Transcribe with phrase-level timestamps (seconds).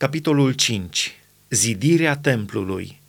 [0.00, 1.14] Capitolul 5.
[1.50, 3.00] Zidirea templului.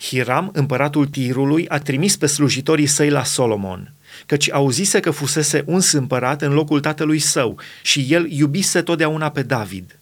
[0.00, 3.92] Hiram, împăratul Tirului, a trimis pe slujitorii săi la Solomon,
[4.26, 9.42] căci auzise că fusese uns împărat în locul tatălui său și el iubise totdeauna pe
[9.42, 9.98] David.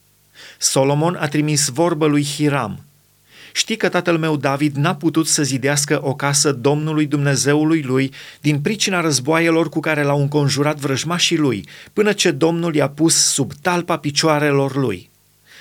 [0.58, 2.84] Solomon a trimis vorbă lui Hiram.
[3.52, 8.60] Știi că tatăl meu David n-a putut să zidească o casă Domnului Dumnezeului lui din
[8.60, 13.98] pricina războaielor cu care l-au înconjurat vrăjmașii lui, până ce Domnul i-a pus sub talpa
[13.98, 15.10] picioarelor lui.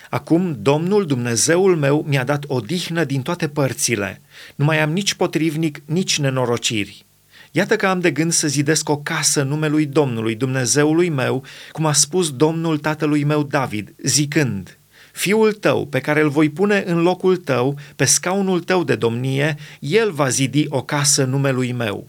[0.09, 4.21] Acum Domnul Dumnezeul meu mi-a dat odihnă din toate părțile.
[4.55, 7.05] Nu mai am nici potrivnic, nici nenorociri.
[7.51, 11.93] Iată că am de gând să zidesc o casă numelui Domnului Dumnezeului meu, cum a
[11.93, 14.77] spus Domnul tatălui meu David, zicând,
[15.11, 19.57] Fiul tău, pe care îl voi pune în locul tău, pe scaunul tău de domnie,
[19.79, 22.07] el va zidi o casă numelui meu.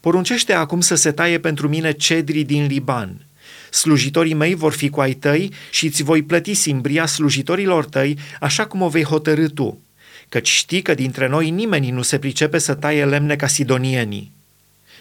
[0.00, 3.16] Poruncește acum să se taie pentru mine cedrii din Liban–
[3.72, 8.66] Slujitorii mei vor fi cu ai tăi și îți voi plăti simbria slujitorilor tăi așa
[8.66, 9.80] cum o vei hotărâ tu,
[10.28, 14.32] căci știi că dintre noi nimeni nu se pricepe să taie lemne ca sidonienii.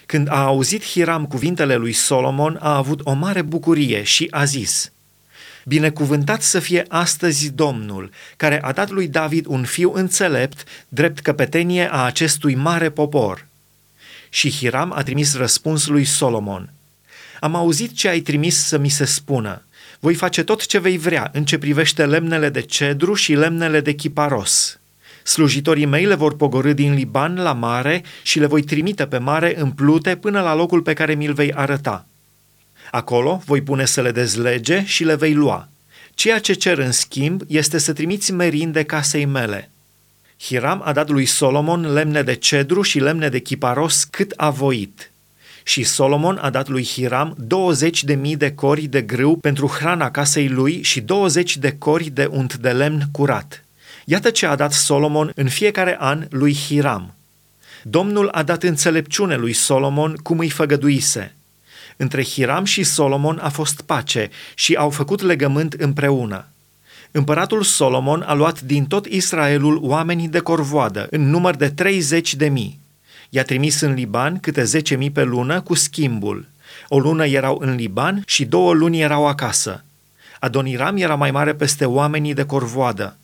[0.05, 4.92] Când a auzit Hiram cuvintele lui Solomon, a avut o mare bucurie și a zis,
[5.66, 11.92] Binecuvântat să fie astăzi Domnul, care a dat lui David un fiu înțelept, drept căpetenie
[11.92, 13.47] a acestui mare popor.
[14.30, 16.69] Și Hiram a trimis răspuns lui Solomon–
[17.44, 19.64] am auzit ce ai trimis să mi se spună.
[20.00, 23.94] Voi face tot ce vei vrea în ce privește lemnele de cedru și lemnele de
[23.94, 24.80] chiparos.
[25.23, 29.59] Slujitorii mei le vor pogorâ din Liban la mare și le voi trimite pe mare
[29.59, 32.06] în plute până la locul pe care mi-l vei arăta.
[32.92, 35.70] Acolo voi pune să le dezlege și le vei lua.
[36.14, 39.70] Ceea ce cer în schimb este să trimiți merinde casei mele.
[40.42, 45.05] Hiram a dat lui Solomon lemne de cedru și lemne de chiparos cât a voit–
[45.64, 50.12] și Solomon a dat lui Hiram 20 de mii de cori de grâu pentru hrana
[50.12, 53.64] casei lui și 20 de cori de unt de lemn curat.
[54.06, 57.14] Iată ce a dat Solomon în fiecare an lui Hiram.
[57.84, 61.36] Domnul a dat înțelepciune lui Solomon cum îi făgăduise.
[61.98, 66.45] Între Hiram și Solomon a fost pace și au făcut legământ împreună.
[67.11, 72.50] Împăratul Solomon a luat din tot Israelul oamenii de corvoadă, în număr de 30 de
[72.50, 72.80] mii.
[73.33, 76.47] I-a trimis în Liban câte zece mii pe lună cu schimbul.
[76.87, 79.83] O lună erau în Liban și două luni erau acasă.
[80.39, 83.17] Adoniram era mai mare peste oamenii de corvoadă.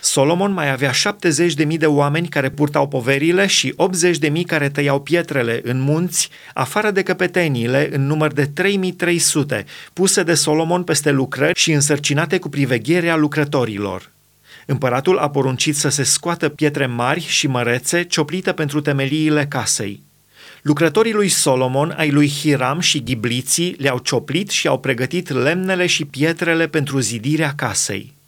[0.00, 4.44] Solomon mai avea 70 de mii de oameni care purtau poverile și 80 de mii
[4.44, 10.82] care tăiau pietrele în munți, afară de căpeteniile în număr de 3300, puse de Solomon
[10.82, 14.10] peste lucrări și însărcinate cu privegherea lucrătorilor.
[14.66, 20.02] Împăratul a poruncit să se scoată pietre mari și mărețe cioplite pentru temeliile casei.
[20.62, 26.04] Lucrătorii lui Solomon, ai lui Hiram și ghibliții le-au cioplit și au pregătit lemnele și
[26.04, 28.18] pietrele pentru zidirea casei.